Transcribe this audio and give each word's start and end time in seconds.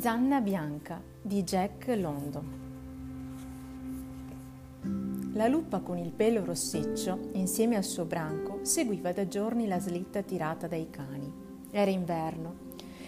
Zanna 0.00 0.40
bianca 0.40 0.98
di 1.20 1.42
Jack 1.42 1.88
Londo. 1.88 2.42
La 5.34 5.46
lupa 5.46 5.80
con 5.80 5.98
il 5.98 6.10
pelo 6.10 6.42
rossiccio, 6.42 7.28
insieme 7.32 7.76
al 7.76 7.84
suo 7.84 8.06
branco, 8.06 8.60
seguiva 8.62 9.12
da 9.12 9.28
giorni 9.28 9.66
la 9.66 9.78
slitta 9.78 10.22
tirata 10.22 10.66
dai 10.66 10.88
cani. 10.88 11.30
Era 11.70 11.90
inverno. 11.90 12.54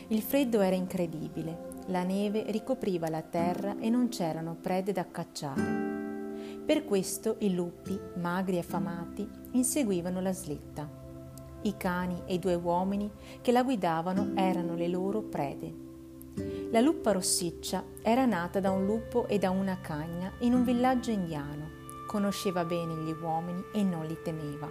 Il 0.08 0.20
freddo 0.20 0.60
era 0.60 0.76
incredibile. 0.76 1.80
La 1.86 2.02
neve 2.02 2.44
ricopriva 2.50 3.08
la 3.08 3.22
terra 3.22 3.78
e 3.78 3.88
non 3.88 4.10
c'erano 4.10 4.54
prede 4.60 4.92
da 4.92 5.06
cacciare. 5.10 5.62
Per 6.62 6.84
questo 6.84 7.36
i 7.38 7.54
lupi, 7.54 7.98
magri 8.16 8.56
e 8.56 8.58
affamati, 8.58 9.26
inseguivano 9.52 10.20
la 10.20 10.34
slitta. 10.34 10.86
I 11.62 11.74
cani 11.74 12.20
e 12.26 12.34
i 12.34 12.38
due 12.38 12.54
uomini 12.54 13.10
che 13.40 13.50
la 13.50 13.62
guidavano 13.62 14.32
erano 14.34 14.74
le 14.74 14.88
loro 14.88 15.22
prede. 15.22 15.91
La 16.70 16.80
lupa 16.80 17.12
rossiccia 17.12 17.84
era 18.00 18.24
nata 18.24 18.60
da 18.60 18.70
un 18.70 18.86
lupo 18.86 19.26
e 19.26 19.38
da 19.38 19.50
una 19.50 19.78
cagna 19.80 20.32
in 20.40 20.54
un 20.54 20.64
villaggio 20.64 21.10
indiano. 21.10 21.70
Conosceva 22.06 22.64
bene 22.64 22.94
gli 23.02 23.12
uomini 23.12 23.62
e 23.72 23.82
non 23.82 24.06
li 24.06 24.16
temeva. 24.22 24.68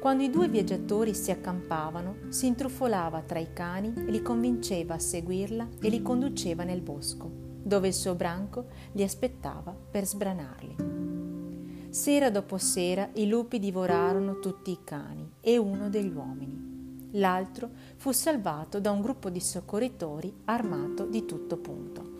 Quando 0.00 0.24
i 0.24 0.30
due 0.30 0.48
viaggiatori 0.48 1.14
si 1.14 1.30
accampavano, 1.30 2.16
si 2.28 2.46
intrufolava 2.46 3.22
tra 3.22 3.38
i 3.38 3.52
cani 3.52 3.92
li 4.10 4.20
convinceva 4.20 4.94
a 4.94 4.98
seguirla 4.98 5.68
e 5.80 5.88
li 5.88 6.02
conduceva 6.02 6.64
nel 6.64 6.80
bosco, 6.80 7.30
dove 7.62 7.88
il 7.88 7.94
suo 7.94 8.14
branco 8.14 8.66
li 8.92 9.02
aspettava 9.04 9.72
per 9.72 10.04
sbranarli. 10.04 11.90
Sera 11.90 12.30
dopo 12.30 12.58
sera 12.58 13.10
i 13.14 13.28
lupi 13.28 13.58
divorarono 13.58 14.38
tutti 14.38 14.70
i 14.70 14.78
cani 14.82 15.34
e 15.40 15.58
uno 15.58 15.88
degli 15.88 16.12
uomini. 16.12 16.71
L'altro 17.16 17.70
fu 17.96 18.10
salvato 18.10 18.80
da 18.80 18.90
un 18.90 19.02
gruppo 19.02 19.28
di 19.28 19.40
soccorritori 19.40 20.32
armato 20.46 21.04
di 21.04 21.26
tutto 21.26 21.56
punto. 21.58 22.10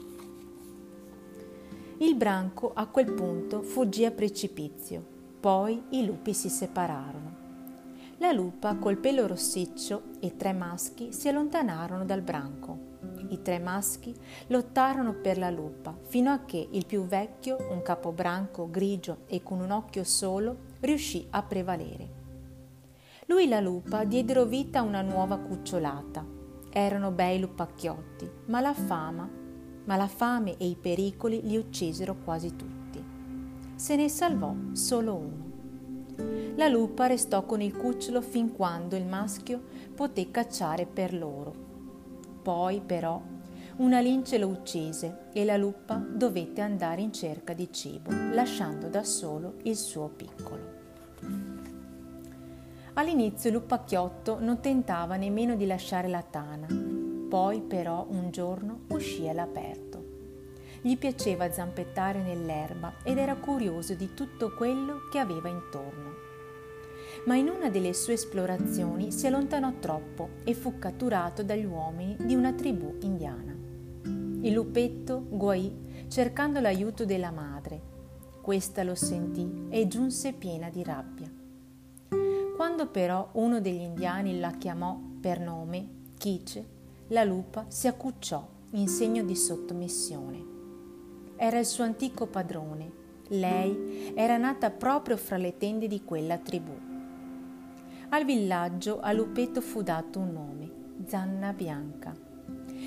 Il 1.99 2.15
branco 2.17 2.73
a 2.75 2.87
quel 2.87 3.13
punto 3.13 3.63
fuggì 3.63 4.05
a 4.05 4.11
precipizio, 4.11 5.03
poi 5.41 5.83
i 5.91 6.05
lupi 6.05 6.35
si 6.35 6.49
separarono. 6.49 7.41
La 8.19 8.33
lupa 8.33 8.77
col 8.77 8.99
pelo 8.99 9.27
rossiccio 9.27 10.03
e 10.21 10.37
tre 10.37 10.53
maschi 10.53 11.13
si 11.13 11.29
allontanarono 11.29 12.05
dal 12.05 12.21
branco. 12.21 12.91
I 13.29 13.41
tre 13.41 13.59
maschi 13.59 14.15
lottarono 14.49 15.15
per 15.15 15.39
la 15.39 15.51
lupa 15.51 15.97
fino 16.03 16.31
a 16.31 16.41
che 16.45 16.69
il 16.71 16.85
più 16.87 17.07
vecchio, 17.07 17.57
un 17.71 17.83
capobranco 17.83 18.69
grigio 18.71 19.23
e 19.27 19.43
con 19.43 19.61
un 19.61 19.71
occhio 19.71 20.05
solo, 20.05 20.57
riuscì 20.81 21.27
a 21.31 21.43
prevalere. 21.43 22.22
Lui 23.27 23.45
e 23.45 23.49
la 23.49 23.61
lupa 23.61 24.05
diedero 24.05 24.45
vita 24.45 24.81
a 24.81 24.83
una 24.83 25.01
nuova 25.01 25.39
cucciolata. 25.39 26.27
Erano 26.71 27.13
bei 27.13 27.39
lupacchiotti, 27.39 28.29
ma 28.47 28.61
la 28.61 28.75
fama, 28.75 29.29
ma 29.85 29.97
la 29.97 30.09
fame 30.09 30.57
e 30.57 30.67
i 30.67 30.77
pericoli 30.77 31.41
li 31.43 31.57
uccisero 31.57 32.17
quasi 32.25 32.57
tutti. 32.57 33.03
Se 33.77 33.95
ne 33.95 34.09
salvò 34.09 34.53
solo 34.73 35.15
uno. 35.15 35.51
La 36.57 36.67
lupa 36.67 37.07
restò 37.07 37.45
con 37.45 37.61
il 37.61 37.77
cucciolo 37.77 38.21
fin 38.21 38.53
quando 38.53 38.97
il 38.97 39.07
maschio 39.07 39.63
poté 39.95 40.31
cacciare 40.31 40.87
per 40.87 41.15
loro. 41.15 41.55
Poi, 42.43 42.83
però, 42.85 43.23
una 43.77 44.01
lince 44.01 44.37
lo 44.37 44.49
uccise 44.49 45.29
e 45.33 45.45
la 45.45 45.57
lupa 45.57 45.95
dovette 45.95 46.61
andare 46.61 47.01
in 47.03 47.13
cerca 47.13 47.53
di 47.53 47.73
cibo, 47.73 48.11
lasciando 48.33 48.89
da 48.89 49.05
solo 49.05 49.55
il 49.63 49.77
suo 49.77 50.09
piccolo. 50.09 50.72
All'inizio 52.95 53.51
Lupacchiotto 53.51 54.39
non 54.39 54.61
tentava 54.61 55.17
nemmeno 55.17 55.57
di 55.57 55.65
lasciare 55.65 56.09
la 56.09 56.23
tana, 56.23 56.67
poi 57.27 57.63
però 57.63 58.07
un 58.11 58.31
giorno 58.31 58.81
uscì 58.89 59.27
all'aperto. 59.27 60.05
Gli 60.83 60.99
piaceva 60.99 61.51
zampettare 61.51 62.21
nell'erba 62.21 62.97
ed 63.03 63.17
era 63.17 63.35
curioso 63.37 63.95
di 63.95 64.13
tutto 64.13 64.53
quello 64.55 65.09
che 65.11 65.19
aveva 65.19 65.49
intorno. 65.49 66.11
Ma 67.25 67.35
in 67.35 67.49
una 67.49 67.71
delle 67.71 67.95
sue 67.95 68.13
esplorazioni 68.13 69.11
si 69.11 69.27
allontanò 69.27 69.73
troppo 69.79 70.29
e 70.45 70.53
fu 70.53 70.79
catturato 70.79 71.43
dagli 71.43 71.65
uomini 71.65 72.17
di 72.19 72.35
una 72.35 72.53
tribù 72.53 72.99
indiana. 73.01 73.57
Il 74.43 74.53
lupetto 74.53 75.25
guaì 75.31 76.07
cercando 76.09 76.61
l'aiuto 76.61 77.07
della 77.07 77.31
madre. 77.31 77.81
Questa 78.43 78.83
lo 78.83 78.95
sentì 78.95 79.69
e 79.71 79.89
giunse 79.89 80.35
piena 80.35 80.69
di 80.69 80.83
rabbia. 80.83 81.32
Quando 82.63 82.87
però 82.87 83.29
uno 83.33 83.61
degli 83.61 83.81
indiani 83.81 84.39
la 84.39 84.53
chiamò 84.53 84.97
per 85.21 85.41
nome, 85.41 86.13
Kice, 86.17 86.65
la 87.09 87.25
lupa 87.25 87.65
si 87.67 87.89
accucciò 87.89 88.47
in 88.75 88.87
segno 88.87 89.25
di 89.25 89.35
sottomissione. 89.35 90.45
Era 91.35 91.59
il 91.59 91.67
suo 91.67 91.83
antico 91.83 92.29
padrone. 92.29 92.93
Lei 93.31 94.13
era 94.15 94.37
nata 94.37 94.71
proprio 94.71 95.17
fra 95.17 95.39
le 95.39 95.57
tende 95.57 95.89
di 95.89 96.05
quella 96.05 96.39
tribù. 96.39 96.79
Al 98.11 98.25
villaggio 98.25 99.01
a 99.01 99.11
Lupetto 99.11 99.61
fu 99.61 99.83
dato 99.83 100.21
un 100.21 100.31
nome, 100.31 100.71
Zanna 101.05 101.53
Bianca, 101.53 102.15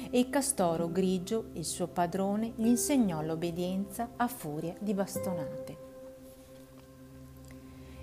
e 0.09 0.19
il 0.19 0.29
castoro 0.29 0.89
grigio, 0.89 1.49
il 1.51 1.65
suo 1.65 1.87
padrone, 1.87 2.53
gli 2.55 2.67
insegnò 2.67 3.21
l'obbedienza 3.21 4.11
a 4.15 4.27
furia 4.29 4.73
di 4.79 4.93
bastonate. 4.93 5.84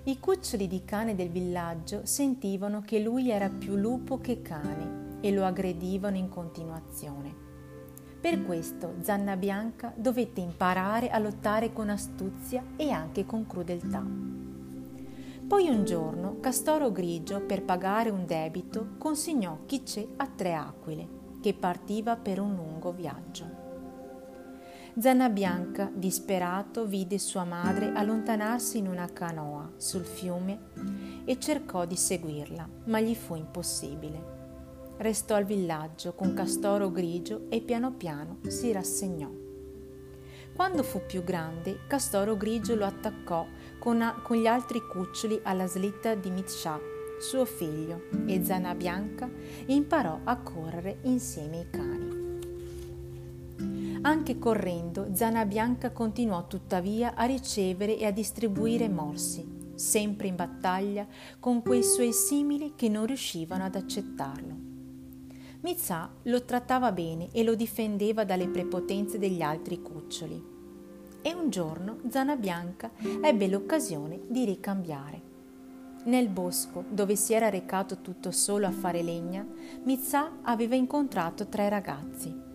I 0.05 0.19
cuccioli 0.19 0.67
di 0.67 0.83
cane 0.83 1.15
del 1.15 1.29
villaggio 1.29 2.01
sentivano 2.03 2.81
che 2.81 2.99
lui 2.99 3.29
era 3.29 3.47
più 3.47 3.75
lupo 3.75 4.17
che 4.17 4.41
cane 4.41 5.19
e 5.21 5.31
lo 5.31 5.45
aggredivano 5.45 6.17
in 6.17 6.27
continuazione. 6.27 7.33
Per 8.19 8.43
questo 8.43 8.95
Zanna 8.99 9.37
Bianca 9.37 9.93
dovette 9.95 10.41
imparare 10.41 11.09
a 11.09 11.19
lottare 11.19 11.71
con 11.71 11.89
astuzia 11.89 12.65
e 12.75 12.91
anche 12.91 13.25
con 13.25 13.47
crudeltà. 13.47 14.05
Poi 15.47 15.69
un 15.69 15.85
giorno 15.85 16.37
Castoro 16.41 16.91
Grigio, 16.91 17.39
per 17.39 17.63
pagare 17.63 18.09
un 18.09 18.25
debito, 18.25 18.95
consegnò 18.97 19.59
Chicè 19.65 20.05
a 20.17 20.27
tre 20.27 20.53
aquile, 20.53 21.07
che 21.39 21.53
partiva 21.53 22.17
per 22.17 22.41
un 22.41 22.55
lungo 22.55 22.91
viaggio. 22.91 23.62
Zanna 24.95 25.27
Bianca, 25.29 25.89
disperato, 25.91 26.85
vide 26.85 27.17
sua 27.17 27.43
madre 27.43 27.93
allontanarsi 27.93 28.77
in 28.77 28.87
una 28.87 29.07
canoa 29.11 29.71
sul 29.77 30.05
fiume 30.05 30.59
e 31.25 31.39
cercò 31.39 31.85
di 31.85 31.95
seguirla, 31.95 32.69
ma 32.85 32.99
gli 32.99 33.15
fu 33.15 33.33
impossibile. 33.33 34.41
Restò 34.97 35.33
al 35.33 35.45
villaggio 35.45 36.13
con 36.13 36.35
Castoro 36.35 36.91
grigio 36.91 37.47
e 37.49 37.61
piano 37.61 37.93
piano 37.93 38.37
si 38.45 38.71
rassegnò. 38.71 39.31
Quando 40.55 40.83
fu 40.83 41.01
più 41.07 41.23
grande, 41.23 41.79
Castoro 41.87 42.37
grigio 42.37 42.75
lo 42.75 42.85
attaccò 42.85 43.47
con, 43.79 43.99
a, 44.03 44.21
con 44.21 44.37
gli 44.37 44.45
altri 44.45 44.79
cuccioli 44.79 45.39
alla 45.41 45.65
slitta 45.65 46.13
di 46.13 46.29
Mitsha, 46.29 46.79
suo 47.19 47.45
figlio, 47.45 48.09
e 48.27 48.43
Zanna 48.43 48.75
Bianca 48.75 49.27
imparò 49.65 50.19
a 50.23 50.37
correre 50.37 50.99
insieme 51.01 51.57
ai 51.57 51.69
cani. 51.71 52.02
Anche 54.13 54.37
correndo, 54.37 55.07
Zana 55.13 55.43
Bianca 55.43 55.89
continuò 55.89 56.45
tuttavia 56.45 57.15
a 57.15 57.25
ricevere 57.25 57.97
e 57.97 58.05
a 58.05 58.11
distribuire 58.11 58.87
morsi, 58.87 59.43
sempre 59.73 60.27
in 60.27 60.35
battaglia 60.35 61.07
con 61.39 61.63
quei 61.63 61.81
suoi 61.81 62.13
simili 62.13 62.73
che 62.75 62.89
non 62.89 63.07
riuscivano 63.07 63.63
ad 63.63 63.73
accettarlo. 63.73 64.55
Mizà 65.61 66.11
lo 66.21 66.45
trattava 66.45 66.91
bene 66.91 67.29
e 67.31 67.43
lo 67.43 67.55
difendeva 67.55 68.23
dalle 68.23 68.47
prepotenze 68.49 69.17
degli 69.17 69.41
altri 69.41 69.81
cuccioli. 69.81 70.45
E 71.23 71.33
un 71.33 71.49
giorno 71.49 72.01
Zana 72.07 72.35
Bianca 72.35 72.91
ebbe 73.19 73.47
l'occasione 73.47 74.19
di 74.27 74.45
ricambiare. 74.45 75.21
Nel 76.03 76.29
bosco, 76.29 76.85
dove 76.87 77.15
si 77.15 77.33
era 77.33 77.49
recato 77.49 78.01
tutto 78.01 78.29
solo 78.29 78.67
a 78.67 78.71
fare 78.71 79.01
legna, 79.01 79.43
Mizà 79.85 80.33
aveva 80.43 80.75
incontrato 80.75 81.47
tre 81.47 81.67
ragazzi. 81.67 82.51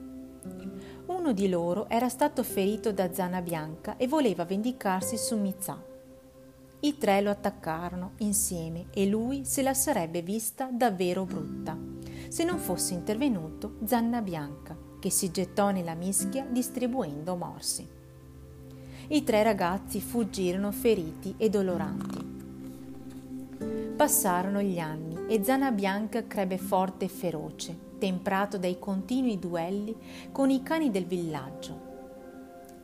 Uno 1.08 1.32
di 1.32 1.49
loro 1.49 1.88
era 1.88 2.10
stato 2.10 2.43
ferito 2.43 2.93
da 2.93 3.10
Zana 3.14 3.40
Bianca 3.40 3.96
e 3.96 4.06
voleva 4.06 4.44
vendicarsi 4.44 5.16
su 5.16 5.38
Mizà. 5.38 5.82
I 6.81 6.99
tre 6.99 7.22
lo 7.22 7.31
attaccarono 7.31 8.12
insieme 8.19 8.88
e 8.93 9.06
lui 9.06 9.46
se 9.46 9.62
la 9.62 9.72
sarebbe 9.72 10.20
vista 10.20 10.69
davvero 10.70 11.25
brutta, 11.25 11.78
se 12.28 12.44
non 12.44 12.58
fosse 12.58 12.93
intervenuto 12.93 13.76
Zanna 13.84 14.20
Bianca, 14.20 14.76
che 15.00 15.08
si 15.08 15.31
gettò 15.31 15.70
nella 15.70 15.94
mischia 15.94 16.44
distribuendo 16.44 17.37
morsi. 17.37 17.88
I 19.08 19.25
tre 19.25 19.43
ragazzi 19.43 20.02
fuggirono 20.02 20.70
feriti 20.72 21.34
e 21.38 21.49
doloranti. 21.49 22.37
Passarono 23.96 24.61
gli 24.61 24.78
anni 24.78 25.26
e 25.26 25.43
Zana 25.43 25.72
Bianca 25.72 26.26
crebbe 26.26 26.58
forte 26.58 27.06
e 27.06 27.08
feroce 27.08 27.87
temprato 27.99 28.56
dai 28.56 28.79
continui 28.79 29.39
duelli 29.39 29.95
con 30.33 30.50
i 30.50 30.62
cani 30.62 30.91
del 30.91 31.05
villaggio. 31.05 31.87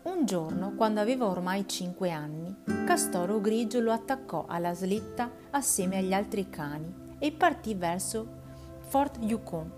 Un 0.04 0.26
giorno, 0.26 0.74
quando 0.74 1.00
aveva 1.00 1.26
ormai 1.26 1.66
cinque 1.66 2.10
anni, 2.10 2.54
Castoro 2.84 3.40
Grigio 3.40 3.80
lo 3.80 3.90
attaccò 3.90 4.44
alla 4.46 4.74
slitta 4.74 5.30
assieme 5.50 5.96
agli 5.96 6.12
altri 6.12 6.50
cani 6.50 7.16
e 7.18 7.32
partì 7.32 7.74
verso 7.74 8.42
Fort 8.80 9.16
Yukon, 9.22 9.72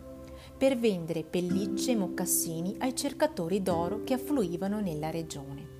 per 0.59 0.77
vendere 0.77 1.23
pellicce 1.23 1.93
e 1.93 1.97
mocassini 1.97 2.75
ai 2.81 2.97
cercatori 2.97 3.63
d'oro 3.63 4.03
che 4.03 4.15
affluivano 4.15 4.81
nella 4.81 5.11
regione. 5.11 5.75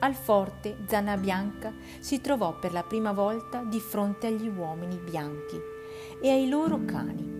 Al 0.00 0.14
forte 0.14 0.78
Zanna 0.86 1.16
Bianca 1.16 1.72
si 2.00 2.20
trovò 2.20 2.58
per 2.58 2.72
la 2.72 2.82
prima 2.82 3.12
volta 3.12 3.62
di 3.62 3.78
fronte 3.78 4.26
agli 4.26 4.48
uomini 4.48 4.96
bianchi 4.96 5.58
e 6.20 6.28
ai 6.28 6.48
loro 6.48 6.84
cani. 6.84 7.33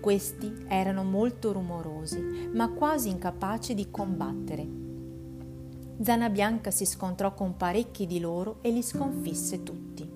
Questi 0.00 0.64
erano 0.68 1.02
molto 1.02 1.52
rumorosi, 1.52 2.50
ma 2.52 2.68
quasi 2.70 3.08
incapaci 3.10 3.74
di 3.74 3.90
combattere. 3.90 4.66
Zanna 6.00 6.30
Bianca 6.30 6.70
si 6.70 6.86
scontrò 6.86 7.34
con 7.34 7.56
parecchi 7.56 8.06
di 8.06 8.20
loro 8.20 8.58
e 8.62 8.70
li 8.70 8.82
sconfisse 8.82 9.64
tutti. 9.64 10.08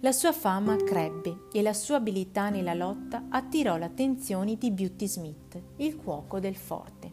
La 0.00 0.12
sua 0.12 0.32
fama 0.32 0.76
crebbe 0.76 1.46
e 1.52 1.62
la 1.62 1.72
sua 1.72 1.96
abilità 1.96 2.50
nella 2.50 2.74
lotta 2.74 3.26
attirò 3.30 3.76
l'attenzione 3.76 4.56
di 4.56 4.70
Beauty 4.70 5.06
Smith, 5.06 5.60
il 5.76 5.96
cuoco 5.96 6.38
del 6.38 6.56
forte. 6.56 7.12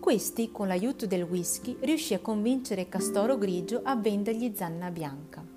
Questi, 0.00 0.50
con 0.52 0.66
l'aiuto 0.66 1.06
del 1.06 1.22
whisky, 1.22 1.76
riuscì 1.80 2.14
a 2.14 2.20
convincere 2.20 2.88
Castoro 2.88 3.38
Grigio 3.38 3.80
a 3.82 3.96
vendergli 3.96 4.52
Zanna 4.54 4.90
Bianca. 4.90 5.53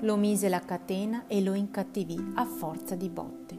Lo 0.00 0.16
mise 0.16 0.48
la 0.48 0.60
catena 0.60 1.26
e 1.26 1.42
lo 1.42 1.54
incattivì 1.54 2.32
a 2.34 2.44
forza 2.46 2.94
di 2.94 3.08
botte. 3.08 3.58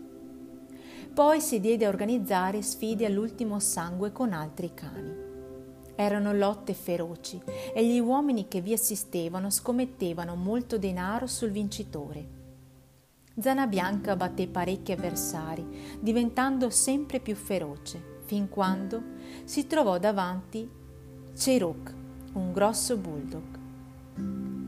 Poi 1.14 1.40
si 1.40 1.60
diede 1.60 1.86
a 1.86 1.90
organizzare 1.90 2.62
sfide 2.62 3.06
all'ultimo 3.06 3.60
sangue 3.60 4.12
con 4.12 4.34
altri 4.34 4.74
cani. 4.74 5.14
Erano 5.94 6.34
lotte 6.34 6.74
feroci 6.74 7.40
e 7.74 7.86
gli 7.86 8.00
uomini 8.00 8.48
che 8.48 8.62
vi 8.62 8.74
assistevano 8.74 9.52
scommettevano 9.52 10.36
molto 10.36 10.78
denaro 10.78 11.28
sul 11.28 11.52
vincitore. 11.52 12.40
Zana 13.38 13.68
Bianca 13.68 14.16
batté 14.16 14.48
parecchi 14.48 14.94
avversari, 14.94 15.98
diventando 16.00 16.70
sempre 16.70 17.20
più 17.20 17.36
feroce, 17.36 18.22
fin 18.26 18.50
quando 18.50 19.02
si 19.44 19.68
trovò 19.68 20.00
davanti 20.00 20.70
Cherok, 21.36 21.94
un 22.34 22.52
grosso 22.52 22.98
bulldog. 22.98 23.61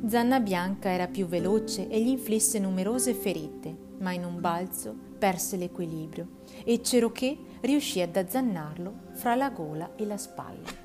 Zanna 0.05 0.41
Bianca 0.41 0.89
era 0.89 1.07
più 1.07 1.27
veloce 1.27 1.87
e 1.87 2.03
gli 2.03 2.09
inflisse 2.09 2.59
numerose 2.59 3.13
ferite, 3.13 3.73
ma 3.99 4.11
in 4.11 4.25
un 4.25 4.41
balzo 4.41 4.93
perse 5.17 5.55
l'equilibrio 5.55 6.27
e 6.65 6.81
Cherokee 6.81 7.37
riuscì 7.61 8.01
ad 8.01 8.17
azzannarlo 8.17 8.93
fra 9.13 9.35
la 9.35 9.49
gola 9.49 9.95
e 9.95 10.05
la 10.05 10.17
spalla. 10.17 10.81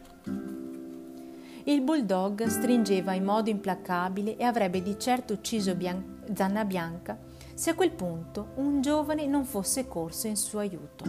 Il 1.65 1.81
bulldog 1.81 2.47
stringeva 2.47 3.13
in 3.13 3.25
modo 3.25 3.51
implacabile 3.51 4.37
e 4.37 4.45
avrebbe 4.45 4.83
di 4.83 4.97
certo 4.97 5.33
ucciso 5.33 5.75
Bian- 5.75 6.23
Zanna 6.33 6.65
Bianca 6.65 7.19
se 7.55 7.71
a 7.71 7.75
quel 7.75 7.91
punto 7.91 8.53
un 8.55 8.81
giovane 8.81 9.27
non 9.27 9.45
fosse 9.45 9.89
corso 9.89 10.29
in 10.29 10.37
suo 10.37 10.61
aiuto. 10.61 11.05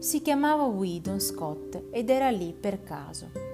Si 0.00 0.20
chiamava 0.20 0.64
Whedon 0.64 1.20
Scott 1.20 1.80
ed 1.92 2.10
era 2.10 2.28
lì 2.30 2.52
per 2.52 2.82
caso. 2.82 3.47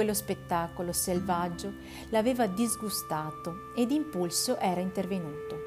Quello 0.00 0.14
spettacolo 0.14 0.92
selvaggio 0.92 1.74
l'aveva 2.08 2.46
disgustato 2.46 3.74
e 3.76 3.84
d'impulso 3.84 4.56
era 4.56 4.80
intervenuto. 4.80 5.58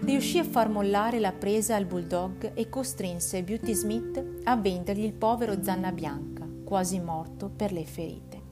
Riuscì 0.00 0.38
a 0.38 0.44
far 0.44 0.70
mollare 0.70 1.20
la 1.20 1.32
presa 1.32 1.76
al 1.76 1.84
bulldog 1.84 2.52
e 2.54 2.70
costrinse 2.70 3.42
Beauty 3.42 3.74
Smith 3.74 4.40
a 4.44 4.56
vendergli 4.56 5.04
il 5.04 5.12
povero 5.12 5.62
Zanna 5.62 5.92
Bianca, 5.92 6.48
quasi 6.64 6.98
morto 6.98 7.50
per 7.54 7.72
le 7.72 7.84
ferite. 7.84 8.42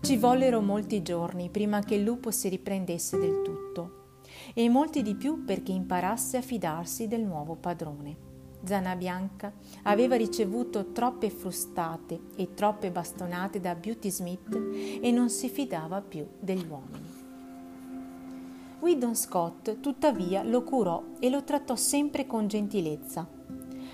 Ci 0.00 0.16
vollero 0.16 0.60
molti 0.60 1.02
giorni 1.02 1.50
prima 1.50 1.80
che 1.80 1.96
il 1.96 2.04
lupo 2.04 2.30
si 2.30 2.48
riprendesse 2.48 3.18
del 3.18 3.42
tutto 3.42 4.20
e 4.54 4.68
molti 4.68 5.02
di 5.02 5.16
più 5.16 5.44
perché 5.44 5.72
imparasse 5.72 6.36
a 6.36 6.42
fidarsi 6.42 7.08
del 7.08 7.22
nuovo 7.24 7.56
padrone. 7.56 8.33
Zana 8.64 8.96
Bianca 8.96 9.52
aveva 9.82 10.16
ricevuto 10.16 10.92
troppe 10.92 11.30
frustate 11.30 12.20
e 12.36 12.54
troppe 12.54 12.90
bastonate 12.90 13.60
da 13.60 13.74
Beauty 13.74 14.10
Smith 14.10 14.58
e 15.00 15.10
non 15.10 15.28
si 15.30 15.48
fidava 15.48 16.00
più 16.00 16.26
degli 16.38 16.66
uomini. 16.68 17.22
Whedon 18.80 19.14
Scott 19.14 19.80
tuttavia 19.80 20.42
lo 20.42 20.62
curò 20.62 21.02
e 21.18 21.30
lo 21.30 21.42
trattò 21.44 21.76
sempre 21.76 22.26
con 22.26 22.48
gentilezza, 22.48 23.26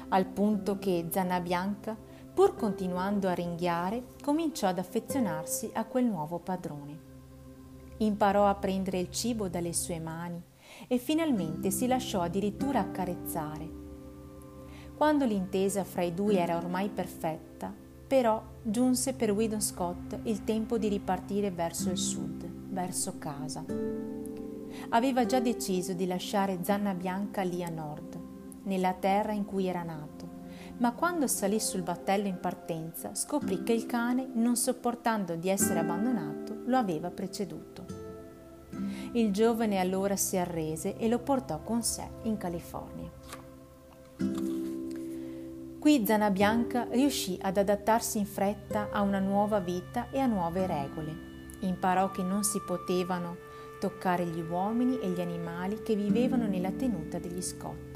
al 0.09 0.27
punto 0.27 0.79
che 0.79 1.07
Zanna 1.11 1.41
Bianca 1.41 1.97
pur 2.33 2.57
continuando 2.57 3.29
a 3.29 3.35
ringhiare, 3.35 4.15
cominciò 4.23 4.69
ad 4.69 4.79
affezionarsi 4.79 5.71
a 5.75 5.85
quel 5.85 6.07
nuovo 6.07 6.39
padrone. 6.39 6.99
Imparò 7.99 8.47
a 8.47 8.55
prendere 8.55 8.99
il 8.99 9.11
cibo 9.11 9.49
dalle 9.49 9.75
sue 9.75 10.01
mani 10.01 10.43
e 10.89 10.97
finalmente 10.99 11.71
si 11.71 11.87
lasciò 11.87 12.23
addirittura 12.23 12.81
accarezzare. 12.81 13.80
Quando 15.01 15.25
l'intesa 15.25 15.83
fra 15.83 16.03
i 16.03 16.13
due 16.13 16.37
era 16.37 16.59
ormai 16.59 16.91
perfetta, 16.91 17.73
però 18.07 18.43
giunse 18.63 19.15
per 19.15 19.33
Whedon 19.33 19.63
Scott 19.63 20.19
il 20.25 20.45
tempo 20.45 20.77
di 20.77 20.89
ripartire 20.89 21.51
verso 21.51 21.89
il 21.89 21.97
sud, 21.97 22.47
verso 22.69 23.17
casa. 23.17 23.65
Aveva 24.91 25.25
già 25.25 25.41
deciso 25.41 25.95
di 25.95 26.07
lasciare 26.07 26.59
Zanna 26.61 26.93
Bianca 26.93 27.41
lì 27.41 27.65
a 27.65 27.71
nord, 27.71 28.19
nella 28.65 28.93
terra 28.93 29.33
in 29.33 29.47
cui 29.47 29.67
era 29.69 29.83
nato 29.83 30.29
ma 30.81 30.93
quando 30.93 31.27
salì 31.27 31.61
sul 31.61 31.83
battello 31.83 32.27
in 32.27 32.39
partenza 32.39 33.15
scoprì 33.15 33.63
che 33.63 33.73
il 33.73 33.87
cane, 33.87 34.29
non 34.33 34.57
sopportando 34.57 35.35
di 35.35 35.51
essere 35.51 35.79
abbandonato, 35.79 36.63
lo 36.65 36.77
aveva 36.77 37.11
preceduto. 37.11 37.85
Il 39.13 39.31
giovane 39.31 39.79
allora 39.79 40.17
si 40.17 40.39
arrese 40.39 40.97
e 40.97 41.09
lo 41.09 41.19
portò 41.19 41.63
con 41.63 41.83
sé 41.83 42.07
in 42.23 42.39
California. 42.39 43.50
Qui 45.81 46.05
Zana 46.07 46.31
Bianca 46.31 46.87
riuscì 46.91 47.37
ad 47.41 47.57
adattarsi 47.57 48.19
in 48.19 48.27
fretta 48.27 48.91
a 48.93 49.01
una 49.01 49.19
nuova 49.19 49.59
vita 49.59 50.11
e 50.11 50.21
a 50.21 50.27
nuove 50.27 50.67
regole. 50.67 51.29
Imparò 51.61 52.11
che 52.11 52.23
non 52.23 52.45
si 52.45 52.61
potevano 52.65 53.37
toccare 53.81 54.25
gli 54.27 54.41
uomini 54.41 55.01
e 55.01 55.09
gli 55.09 55.21
animali 55.21 55.83
che 55.83 55.97
vivevano 55.97 56.47
nella 56.47 56.71
tenuta 56.71 57.19
degli 57.19 57.43
Scott 57.43 57.91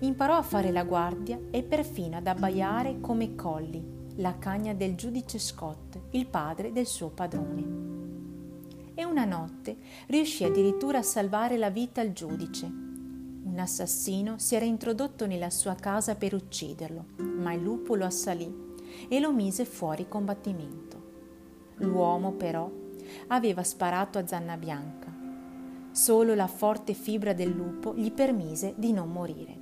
imparò 0.00 0.36
a 0.36 0.42
fare 0.42 0.72
la 0.72 0.84
guardia 0.84 1.38
e 1.50 1.62
perfino 1.62 2.16
ad 2.16 2.26
abbaiare 2.26 3.00
come 3.00 3.34
Colli, 3.34 3.82
la 4.16 4.36
cagna 4.38 4.74
del 4.74 4.94
giudice 4.94 5.38
Scott, 5.38 5.98
il 6.10 6.26
padre 6.26 6.72
del 6.72 6.86
suo 6.86 7.08
padrone. 7.10 7.90
E 8.94 9.04
una 9.04 9.24
notte 9.24 9.76
riuscì 10.08 10.44
addirittura 10.44 10.98
a 10.98 11.02
salvare 11.02 11.56
la 11.56 11.70
vita 11.70 12.00
al 12.00 12.12
giudice. 12.12 12.91
Un 13.44 13.58
assassino 13.58 14.38
si 14.38 14.54
era 14.54 14.64
introdotto 14.64 15.26
nella 15.26 15.50
sua 15.50 15.74
casa 15.74 16.14
per 16.14 16.32
ucciderlo, 16.32 17.06
ma 17.38 17.52
il 17.52 17.62
lupo 17.62 17.96
lo 17.96 18.04
assalì 18.04 18.70
e 19.08 19.18
lo 19.18 19.32
mise 19.32 19.64
fuori 19.64 20.08
combattimento. 20.08 21.00
L'uomo 21.76 22.32
però 22.32 22.70
aveva 23.28 23.64
sparato 23.64 24.18
a 24.18 24.26
Zanna 24.26 24.56
Bianca. 24.56 25.12
Solo 25.90 26.34
la 26.34 26.46
forte 26.46 26.94
fibra 26.94 27.32
del 27.32 27.50
lupo 27.50 27.94
gli 27.94 28.12
permise 28.12 28.74
di 28.76 28.92
non 28.92 29.10
morire. 29.10 29.60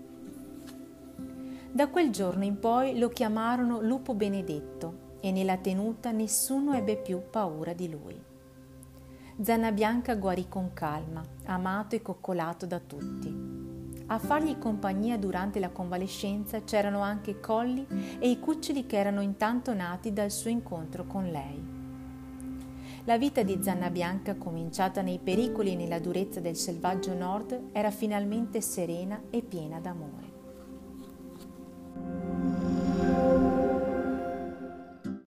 Da 1.72 1.88
quel 1.88 2.10
giorno 2.10 2.44
in 2.44 2.58
poi 2.58 2.98
lo 2.98 3.08
chiamarono 3.08 3.80
Lupo 3.80 4.14
Benedetto 4.14 5.08
e 5.20 5.32
nella 5.32 5.56
tenuta 5.56 6.10
nessuno 6.10 6.74
ebbe 6.74 6.96
più 6.96 7.22
paura 7.30 7.72
di 7.72 7.88
lui. 7.88 8.20
Zanna 9.40 9.72
Bianca 9.72 10.16
guarì 10.16 10.48
con 10.48 10.72
calma, 10.74 11.24
amato 11.46 11.94
e 11.94 12.02
coccolato 12.02 12.66
da 12.66 12.78
tutti. 12.78 13.59
A 14.12 14.18
fargli 14.18 14.58
compagnia 14.58 15.16
durante 15.16 15.60
la 15.60 15.70
convalescenza 15.70 16.64
c'erano 16.64 16.98
anche 16.98 17.38
Colli 17.38 17.86
e 18.18 18.28
i 18.28 18.40
cuccioli 18.40 18.84
che 18.84 18.96
erano 18.96 19.20
intanto 19.20 19.72
nati 19.72 20.12
dal 20.12 20.32
suo 20.32 20.50
incontro 20.50 21.04
con 21.06 21.30
lei. 21.30 21.62
La 23.04 23.16
vita 23.16 23.44
di 23.44 23.56
Zanna 23.62 23.88
Bianca, 23.88 24.34
cominciata 24.34 25.00
nei 25.00 25.20
pericoli 25.22 25.74
e 25.74 25.76
nella 25.76 26.00
durezza 26.00 26.40
del 26.40 26.56
selvaggio 26.56 27.14
nord, 27.14 27.68
era 27.70 27.92
finalmente 27.92 28.60
serena 28.60 29.22
e 29.30 29.42
piena 29.42 29.78
d'amore. 29.78 30.29